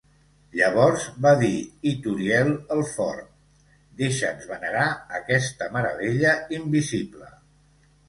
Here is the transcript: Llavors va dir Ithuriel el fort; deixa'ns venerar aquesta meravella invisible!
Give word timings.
Llavors 0.59 1.03
va 1.25 1.33
dir 1.43 1.49
Ithuriel 1.91 2.49
el 2.77 2.81
fort; 2.95 3.29
deixa'ns 4.03 4.51
venerar 4.57 4.89
aquesta 5.23 5.73
meravella 5.79 6.37
invisible! 6.63 7.35